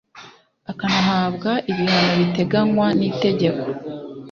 [0.71, 3.65] akanahabwa ibihano biteganywa n itegeko